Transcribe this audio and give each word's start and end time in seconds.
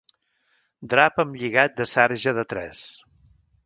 Drap 0.93 1.23
amb 1.25 1.39
lligat 1.43 1.79
de 1.83 1.89
sarja 1.95 2.37
de 2.43 2.51
tres. 2.57 2.85